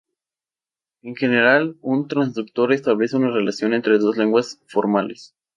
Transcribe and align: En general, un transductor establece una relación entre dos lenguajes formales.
En 1.03 1.15
general, 1.15 1.77
un 1.81 2.07
transductor 2.07 2.73
establece 2.73 3.17
una 3.17 3.29
relación 3.29 3.71
entre 3.75 3.99
dos 3.99 4.17
lenguajes 4.17 4.59
formales. 4.65 5.35